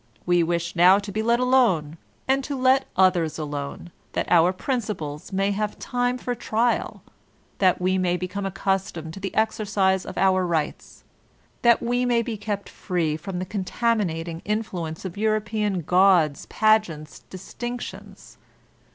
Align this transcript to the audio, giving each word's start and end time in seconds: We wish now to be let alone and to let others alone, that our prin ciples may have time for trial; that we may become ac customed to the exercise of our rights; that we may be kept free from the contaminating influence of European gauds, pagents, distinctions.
We 0.25 0.41
wish 0.41 0.75
now 0.75 0.97
to 0.97 1.11
be 1.11 1.21
let 1.21 1.39
alone 1.39 1.95
and 2.27 2.43
to 2.45 2.57
let 2.57 2.87
others 2.97 3.37
alone, 3.37 3.91
that 4.13 4.25
our 4.31 4.51
prin 4.51 4.79
ciples 4.79 5.31
may 5.31 5.51
have 5.51 5.77
time 5.77 6.17
for 6.17 6.33
trial; 6.33 7.03
that 7.59 7.79
we 7.79 7.99
may 7.99 8.17
become 8.17 8.43
ac 8.47 8.53
customed 8.55 9.13
to 9.13 9.19
the 9.19 9.35
exercise 9.35 10.03
of 10.03 10.17
our 10.17 10.43
rights; 10.43 11.03
that 11.61 11.83
we 11.83 12.03
may 12.07 12.23
be 12.23 12.35
kept 12.35 12.67
free 12.67 13.15
from 13.15 13.37
the 13.37 13.45
contaminating 13.45 14.41
influence 14.43 15.05
of 15.05 15.19
European 15.19 15.81
gauds, 15.83 16.47
pagents, 16.47 17.19
distinctions. 17.29 18.39